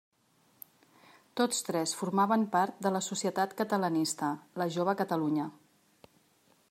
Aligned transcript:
Tots 1.41 1.59
tres 1.67 1.93
formaven 1.99 2.45
part 2.57 2.81
de 2.87 2.93
la 2.95 3.03
societat 3.09 3.55
catalanista, 3.63 4.31
La 4.63 4.69
Jove 4.79 4.97
Catalunya. 5.05 5.51